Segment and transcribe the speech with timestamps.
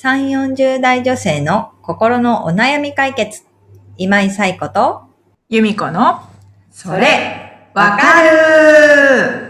[0.00, 3.42] 3、40代女性の心のお悩み解決。
[3.96, 5.02] 今井冴子と、
[5.48, 6.20] 由美子の、
[6.70, 9.48] それ、わかる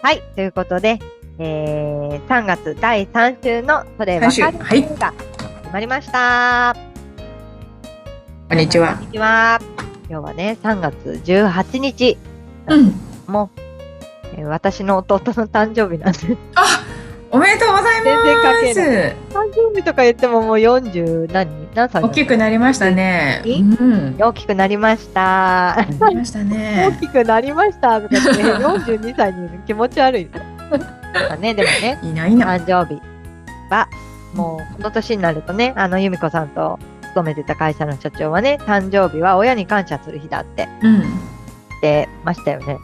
[0.00, 0.98] はい、ということで、
[1.38, 5.12] えー、3月第3週のそれわかるはいが
[5.64, 6.74] 始まりました。
[8.48, 9.04] こんにちはこん。
[9.04, 9.89] にちは。
[10.10, 12.18] 今日はね、3月18日、
[12.66, 12.94] うん。
[13.28, 13.60] もう、
[14.36, 16.82] えー私の弟の誕生日なんで、あ、
[17.30, 18.80] おめでとうござい全然関係ます。
[19.38, 23.40] 誕生日とか言ってももう40何何歳大きくなりましたね。
[23.44, 24.16] いうん。
[24.18, 25.86] 大きくなりました。
[26.00, 26.98] なりました大ね。
[27.00, 30.42] きくなりましたとか言って、42 歳に気持ち悪いですよ。
[31.28, 32.56] まあね、でもね、いいな、いいな。
[32.56, 33.00] 誕生日
[33.70, 33.88] は、
[34.34, 41.00] もうこの年になるとね、あの、由美子さんと勤めてた会社の社長はね、誕生日は親に感謝する日だってうん。
[41.00, 42.78] 言ってましたよね。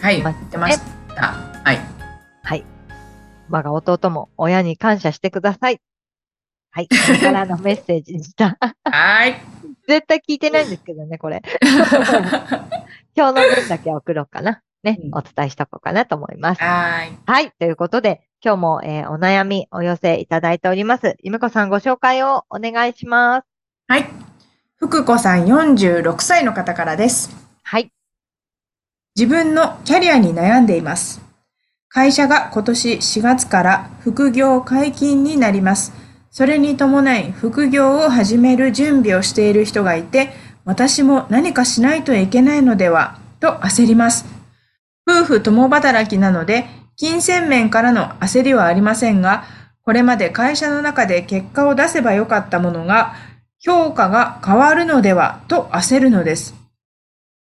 [0.00, 0.22] はい。
[0.22, 0.78] ま言ってまし
[1.14, 1.22] た。
[1.64, 1.78] はい。
[2.42, 2.64] はい。
[3.48, 5.80] 我が弟も親に感謝してください。
[6.70, 6.88] はい。
[6.88, 8.56] これからのメッセージでした。
[8.84, 9.40] はい。
[9.88, 11.42] 絶対聞いてないんですけどね、これ。
[13.16, 14.62] 今日の分だけ送ろうかな。
[14.82, 16.62] ね、うんお伝えしとこうかなと思います。
[16.62, 17.18] はい。
[17.26, 17.50] はい。
[17.58, 21.16] ということで、今日も、えーお悩みお寄せいただいております。
[21.22, 23.49] ゆめこさんご紹介をお願いします。
[23.90, 24.08] はい。
[24.76, 27.28] 福子さん46歳の方からです。
[27.64, 27.90] はい。
[29.16, 31.20] 自分のキャリアに悩んでいます。
[31.88, 35.92] 会社が今年4月から副業解禁になります。
[36.30, 44.24] それに伴い副業を始める準備をしている人がいて、私も何かしないといけないのではと焦ります。
[45.04, 49.46] 夫婦共働きなので、金銭面からの焦りはありませんが、
[49.82, 53.16] これまで会社の中で結果を出せばよかったものが、
[53.62, 56.54] 評価が変わるのではと焦るのです。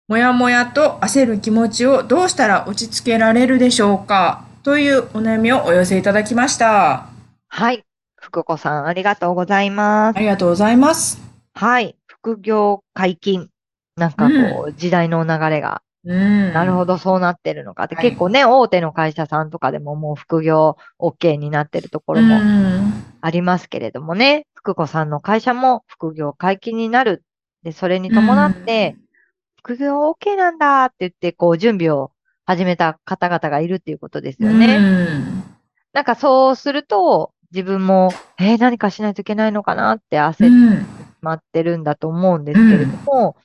[0.09, 4.43] もやもやと焦る気持ちをどうしたら落ち着けられるでしょうか？
[4.61, 7.07] というお悩みをお寄せいただきました。
[7.47, 7.85] はい。
[8.19, 10.17] 福子さん、ありがとうございます。
[10.17, 11.21] ありがとうございます。
[11.53, 11.95] はい。
[12.07, 13.47] 副業解禁。
[13.95, 16.53] なんかこう、時代の流れが、うん。
[16.53, 23.03] なるほど、そうなってるのかって、はい結構ね、大手の会社さんとかでももう副業 OK になってるところうもん。
[23.21, 27.23] ありますけれどもね、福子さんの会社も副業解禁になる。
[27.63, 28.95] で、それに伴って、
[29.57, 32.11] 副業 OK なんだって言って、こう、準備を
[32.45, 34.77] 始めた方々がいるっていうことですよね。
[34.77, 35.43] うん
[35.93, 40.79] なんかそうすると、自分も、えー何かしないといけないのかなって焦ってうん。
[40.79, 40.85] し
[41.21, 43.35] まってるんだと思うんですけれども、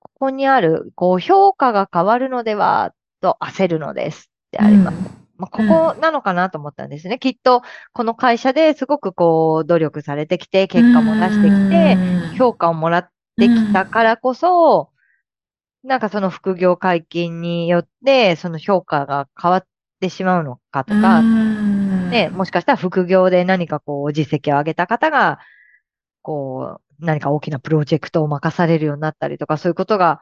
[0.00, 5.19] ここにある、こう、評価が変わるのでは、と焦るのですってあります。
[5.40, 7.18] まあ、ここなのかなと思ったんですね。
[7.18, 7.62] きっと、
[7.92, 14.90] この会社ですごくこう、努力されてきて、結果も出してきて、て評価をもらってきたからこそ、
[15.82, 19.66] なんかその副業解禁によって、その評価が変わっ
[20.00, 25.38] てしまうのかとか、ね、もしかしたら副業で何かこう実績を上げた方が、
[26.22, 30.20] こう、何か大きなプロジェクトを任されるようになったりとか、そういうことが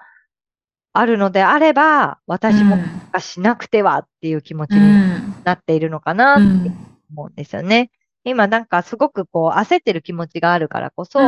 [0.92, 2.76] あるのであれば、私も
[3.20, 6.70] しなくてはっていう気持ちになっているのかなって
[7.10, 7.90] 思うんですよね。
[8.24, 11.18] 今なんかすごくこう焦ってる気持ちがあるからこそ、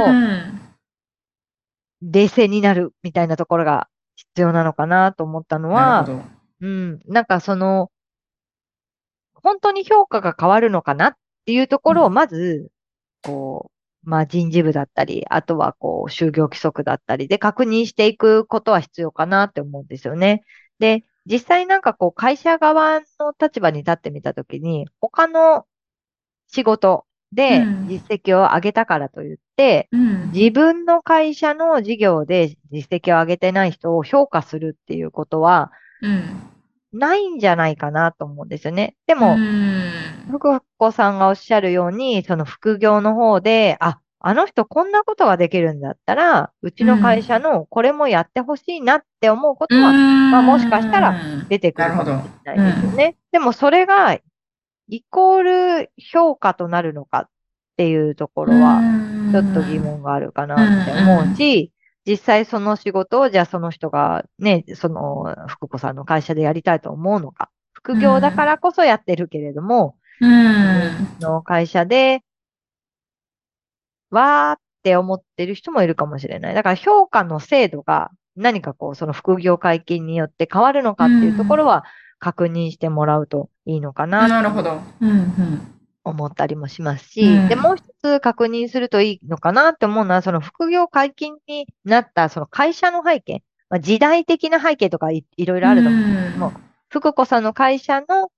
[2.03, 6.07] 冷静になるみたいなところが必要なのかなと思ったのは、
[6.61, 7.91] うん、なんかその、
[9.35, 11.15] 本当に評価が変わるのかなっ
[11.47, 12.71] ていうところをまず、
[13.23, 20.43] こう、まあ人事部だったり、あとはこう、就業規則だったりで確認していくことは必要かなって思うんですよね。
[20.79, 25.67] で、実際なんかこう、会社側の立場に立ってみたときに、他の
[26.49, 27.89] 仕事でうん。
[27.89, 29.89] 実績を上げたからといって、
[30.33, 35.71] 自分の会社の事業で実績を上げてない人を評価するっていうことは
[36.93, 38.97] ないんじゃないかなと思うんですよね。
[39.07, 39.37] でも、
[40.31, 52.07] 福子さんがおっしゃるように、その副業の方で、あ、あの人こんなことができるんだったら、うちの会社のこれもやってほしいなって思うことはまあもしかしたら出てくるかもし
[52.45, 53.17] れないですよね。
[53.33, 54.19] でもそれが
[54.89, 57.29] イコール評価となるのかっ
[57.79, 58.81] ていうところは、
[59.33, 61.73] ちょっと疑問があるかなって思うし、
[62.07, 67.51] 実際その仕事をじゃあその人がね、その福子さんの会社でやりたいと思うのか。
[67.73, 69.97] 副業だからこそやってるけれども、
[71.21, 72.23] の会社で、
[74.11, 76.55] わーって思ってる人もいるかもしれない。
[76.55, 81.85] だから評価の制度が何かこう、その副業解禁によって変わるのかっていうところは
[82.19, 84.81] 確認してもらうといいのかななるほど。
[86.05, 87.49] 思ったりもしますし、うん。
[87.49, 96.53] で、もう一つ確認するといいのかなって思うのは、その副業解禁になったその会社の背景、まあ、時代的な背景とかいろいろあると思うんですけども、
[96.89, 98.31] 福子さんの会社の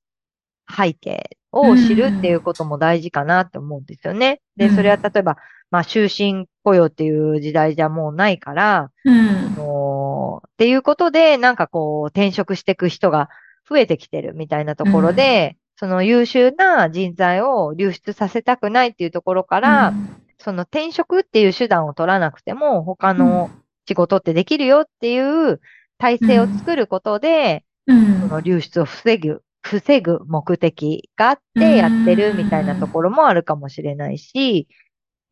[0.71, 4.41] 背景を知るっていうことも大事かなって思うんですよね。
[4.57, 5.37] で、それは例えば、
[5.71, 13.31] まあ、終身雇用っていう時代じゃもうないから、うん、もうっていうことで、なんかこう、転職していく人が
[13.69, 23.51] 増えてきてるみたいなところで、うん、その優秀な人材を流出させたくないっていうところから、うん、その転職っていう手段を取らなくても、他の
[23.89, 25.61] 仕事ってできるよっていう
[25.99, 27.93] 体制を作ることで、そ
[28.29, 34.69] の流出を防ぐ、防ぐ目的があってやってるみたいなところもあるかもしれないし、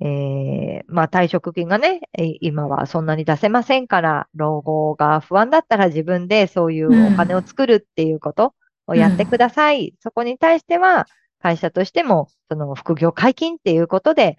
[0.01, 2.01] えー、まあ退職金がね、
[2.41, 8.55] 今はそんなに出せませんから、老後が不安だったら自分でそういうお金を作るっていうこと
[8.91, 9.89] をやってください。
[9.89, 11.07] うん、そこに対しては、
[11.41, 14.37] 会社としても、その副業解禁っていうことで、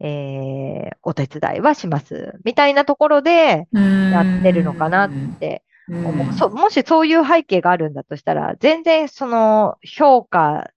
[0.00, 2.34] えー、お手伝いはします。
[2.44, 6.32] みたいなところでやってるのかなって思う。
[6.32, 10.70] そもしそういう背景があるんだとしたら、全然その評価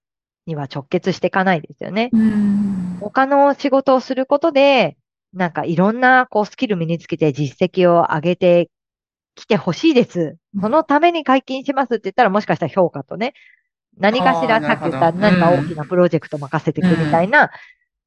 [0.46, 2.10] には直結していかないですよね。
[3.00, 4.96] 他の仕事をすることで、
[5.32, 8.70] なんかいろんなこうスキル身につけて実績を上げて
[9.36, 10.36] きてほしいです。
[10.60, 13.34] そのために解禁しますって言ったらもしかしたら評価とね、
[13.98, 17.50] 何かしらさっき言った何か大きなプロジェクト任せていくみたいな、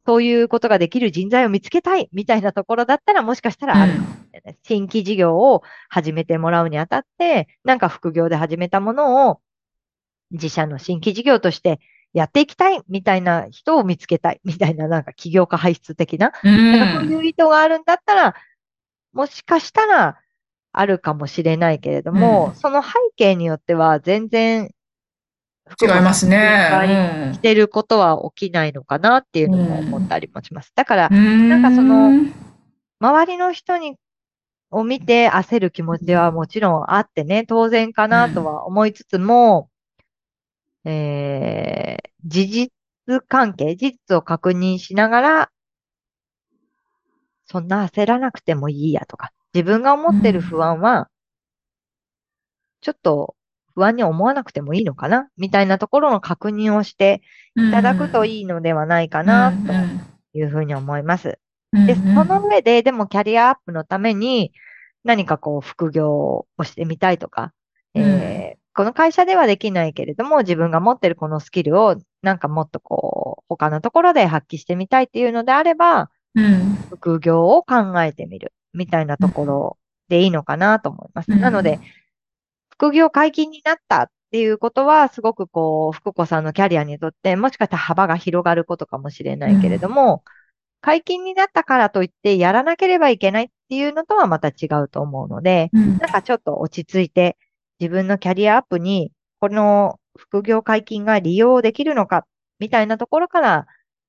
[0.05, 4.57] そういうことができる人材を見つけたいみたいなところだったらもしかしたらあるかもしれない。
[4.63, 9.39] 新規事業を始めてもらうにあたって、なんか副業で始めたものを
[10.31, 11.79] 自社の新規事業として
[12.13, 18.35] やっていきたいみたいな人を見つけたいみたいな、なんか起業家排出的な、うん、なんかそういう意図があるんだったら、
[19.13, 20.17] もしかしたら
[20.71, 24.71] あるかもしれないけれども、うん、その背景によっては全然
[25.81, 27.31] 違いますね。
[27.33, 30.71] してることは起きないのかなっていうのも思ったりもします。
[30.75, 32.11] だから、なんかその、
[32.99, 33.95] 周りの人に、
[34.71, 39.69] を見て焦る気持ちはもちろんあってね、当然かなとは思いつつも、
[40.85, 42.71] えー、事実
[43.27, 45.51] 関係、事実を確認しながら、
[47.45, 51.09] そんな焦らなくてもいいやとか、自分が思ってる不安は、
[52.81, 53.35] ちょっと
[53.75, 57.21] 不安に思わなくてもいいのかなみたいなところの確認をして
[57.55, 61.39] いただくといいのではないかな、というふうに思います。
[61.71, 64.51] で、その上で、でもキャリアアップのために
[65.03, 67.53] 何かこう副業をしてみたいとか、
[67.93, 79.77] えー、この会社ではできないけれども、自分が持ってるこのスキルを、なんかもっとこう、他のところで発揮してみたいっていうのであれば、うん、副業を考えてみる、みたいなところ
[80.09, 81.31] でいいのかなと思います。
[81.31, 81.79] うん、なので、
[82.69, 90.31] 副業解禁になったっていうことは、すごくこう、福子さんのキャリアにとって、もしかしたら幅が広がることかもしれないけれども、うん、
[90.81, 97.37] 解禁になったからといって、やらなければいけないっていうのとはまた違うと思うので、なんかちょっと落ち着いて、
[97.79, 102.25] 自分のキャリアアップに、この副業解禁が利用できるのか、
[102.59, 103.67] みたいなところから、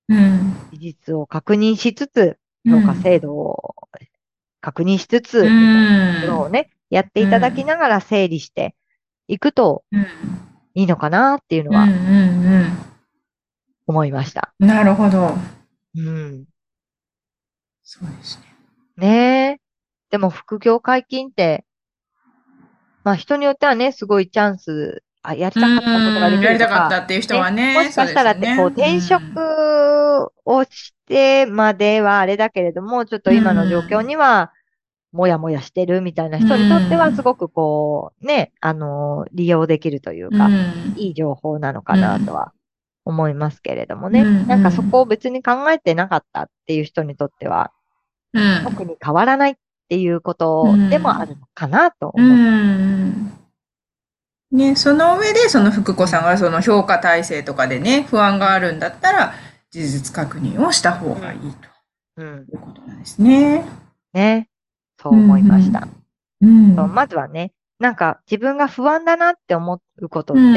[0.08, 3.74] うん、事実を確認しつつ、評価制度を
[4.60, 8.74] 確認しつつ、みたいなところをね、やっていただきながら整理して
[9.28, 9.84] いくと
[10.74, 11.86] いいのかなっていうのは、
[13.86, 14.52] 思いました。
[14.58, 15.34] なるほど。
[15.96, 16.44] うん。
[17.82, 18.44] そうですね。
[18.96, 19.60] ねえ。
[20.10, 21.64] でも副業解禁って、
[23.02, 26.46] まあ人によってはね、すごいチャンス、あ、やりたかったことができるとか。
[26.46, 27.74] やりたかったっていう人はね。
[27.74, 34.52] ねもしかしたらって、こう、転職をしてまではあれだけれども、ちょっと今の状況には、
[35.12, 40.48] もやもやしてるみたいな人にとっては、すごくこう、ね、あの、利用できるというか、
[40.96, 42.52] いい情報なのかなとは
[43.05, 44.24] 思いますけれどもね。
[44.46, 47.72] なんかそこを別に考えてなかったっていう人にとっては、
[48.62, 49.55] 特に変わらないっ
[49.88, 52.29] ていうことでもあるのかなと思う。
[52.29, 53.32] うん。
[54.52, 59.34] ね、その上で、その福子さんがその評価体制とかでね、不安があるんだったら、
[59.70, 61.41] 事実確認をした方がいい
[62.17, 63.65] と、いうことなんですね。
[64.12, 64.48] ね。
[65.00, 65.89] そう思いました。
[66.41, 70.55] うん、うん、まずはね、なんか自分が不安だなって思うことって、うん、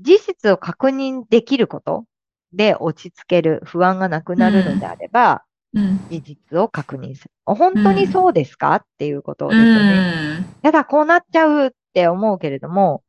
[0.00, 2.04] 事実を確認できること
[2.52, 7.30] で落ち着ける、不安がなくなるのであれば、事実を確認する。
[7.46, 10.46] 本当にそうですか、っていうことですよね。
[10.62, 13.02] やだ、こうなっちゃうって思うけれども、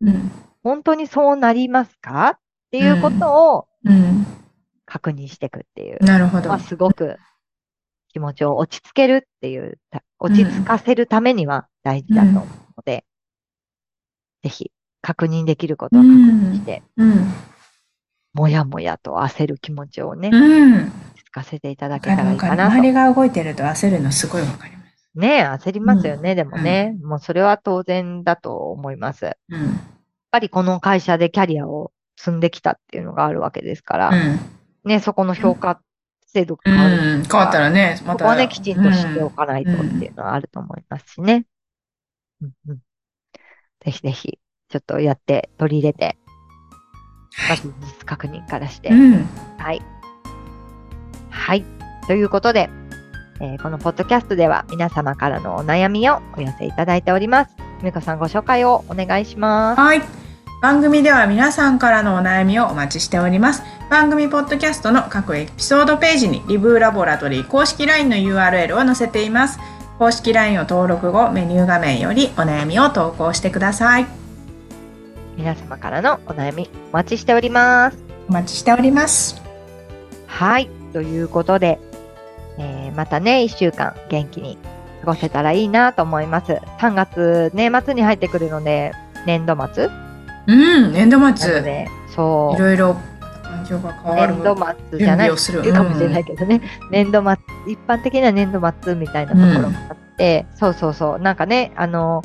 [0.63, 2.39] 本当にそうなりますかっ
[2.71, 3.67] ていうことを
[4.91, 6.03] 確認していくっていう。
[6.03, 6.49] なるほど。
[6.49, 7.17] まあ、すごく
[8.09, 9.79] 気持ちを落ち着けるっていう、
[10.19, 12.45] 落ち着かせるためには大事だと思う
[12.77, 13.05] ので、
[14.43, 14.71] ぜひ
[15.01, 16.83] 確認できることを確認して、
[18.33, 20.29] もやもやと焦る気持ちをね、
[21.31, 25.09] かせていただけたらいいかな周りが動いてると焦るのすごいわかります。
[25.15, 29.37] ね焦りますよね、うん、でもね、うん、もうそれは当然だと思います。
[29.49, 29.71] うん、やっ
[30.31, 34.11] ぱりこの会社でキャリアを積んできたっていうのがあるわけですから、
[34.83, 35.81] ね、そこの評価
[36.27, 38.19] 制度が変わる、変わったらね、また。
[38.19, 41.45] そこはね、きちんと知っておかないとっていうのはあると思いますしね。
[42.41, 42.75] うんうん、
[43.83, 46.17] ぜひぜひ、ちょっとやって取り入れて、
[47.49, 48.89] まず実確認からして。
[49.57, 49.81] はい。
[51.29, 51.65] はい。
[52.07, 52.69] ということで、
[53.39, 57.55] えー、このポッドキャストでは皆様からのお悩みをお寄せいただいております。
[57.83, 59.81] みこさんご紹介をお願いします。
[59.81, 60.01] はい。
[60.61, 63.63] 番組では皆さんからのお悩みをお待ちしております。
[63.89, 69.57] 番組ポッドキャストの各エピソードページにリブーラボラトリー公式 LINE の URL を載せています。
[69.97, 74.05] 公式 LINE を登録後、メニュー画面よりお悩みを投稿してください。
[75.35, 77.97] 皆様からのお悩みお待ちしております。
[78.29, 79.41] お待ちしております。
[80.27, 80.69] はい。
[80.93, 81.79] ということで、
[82.59, 84.59] えー、またね、1週間元気に
[84.99, 86.61] 過ごせたらいいなと思います。
[86.77, 88.91] 3月、年末に入ってくるので、
[89.25, 90.10] 年度末
[90.47, 90.53] う
[90.87, 91.61] ん、年度末。
[91.61, 92.55] で、そう。
[92.55, 92.95] いろいろ
[93.43, 94.33] 環境が変わる。
[94.35, 94.55] 年度
[94.89, 95.51] 末じゃないかもし
[95.99, 102.23] れないけどね、うん、年度末、一般的な年度末みたいなところがあって、うん、そうそうそう、なんかね、あの、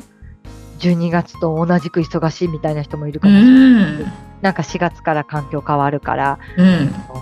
[0.79, 3.93] 12月と同じく忙しいみたいな人もいるかもしれない。
[4.01, 6.77] うんなんか4月から環境変わるから、うん、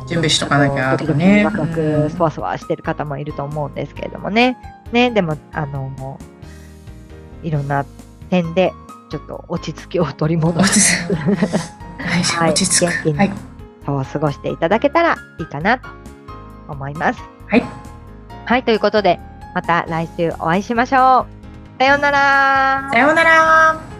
[0.07, 1.45] 準備しとかなきゃとかね。
[1.45, 4.57] ワクワク、そわそわしてる方もいると思うんですけれどもね。
[4.91, 6.19] ね、でも、あの、
[7.41, 7.85] いろんな
[8.29, 8.73] 点で、
[9.09, 11.13] ちょっと落ち着きを取り戻す。
[11.13, 13.13] はい、落ち着く。
[13.13, 13.31] はい。
[13.85, 15.87] そう過ごしていただけたらいいかなと
[16.67, 17.21] 思います。
[17.47, 17.63] はい。
[18.45, 19.19] はい、ということで、
[19.53, 21.25] また来週お会いしましょ
[21.77, 21.79] う。
[21.79, 22.89] さようなら。
[22.91, 23.94] さようなら。